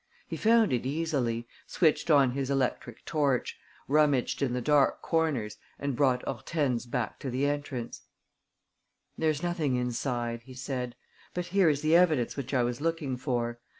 He 0.27 0.35
found 0.35 0.73
it 0.73 0.83
easily, 0.83 1.47
switched 1.67 2.09
on 2.09 2.31
his 2.31 2.49
electric 2.49 3.05
torch, 3.05 3.59
rummaged 3.87 4.41
in 4.41 4.53
the 4.53 4.59
dark 4.59 4.99
corners 5.03 5.57
and 5.77 5.95
brought 5.95 6.23
Hortense 6.25 6.87
back 6.87 7.19
to 7.19 7.29
the 7.29 7.45
entrance: 7.45 8.01
"There's 9.15 9.43
nothing 9.43 9.75
inside," 9.75 10.41
he 10.41 10.55
said, 10.55 10.95
"but 11.35 11.45
here 11.53 11.69
is 11.69 11.81
the 11.83 11.95
evidence 11.95 12.35
which 12.35 12.51
I 12.51 12.63
was 12.63 12.81
looking 12.81 13.15
for. 13.15 13.59